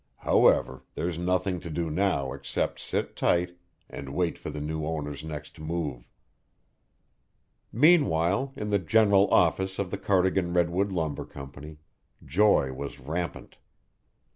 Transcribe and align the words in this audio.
However, 0.25 0.83
there's 0.95 1.19
nothing 1.19 1.59
to 1.59 1.69
do 1.69 1.91
now 1.91 2.33
except 2.33 2.79
sit 2.79 3.15
tight 3.15 3.55
and 3.87 4.15
wait 4.15 4.35
for 4.39 4.49
the 4.49 4.59
new 4.59 4.83
owner's 4.83 5.23
next 5.23 5.59
move." 5.59 6.09
Meanwhile, 7.71 8.51
in 8.55 8.71
the 8.71 8.79
general 8.79 9.29
office 9.31 9.77
of 9.77 9.91
the 9.91 9.99
Cardigan 9.99 10.53
Redwood 10.55 10.91
Lumber 10.91 11.25
Company, 11.25 11.77
joy 12.25 12.73
was 12.73 12.99
rampant. 12.99 13.57